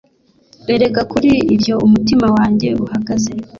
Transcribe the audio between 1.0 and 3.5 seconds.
kuri ibyo umutima wanjye uhagaze: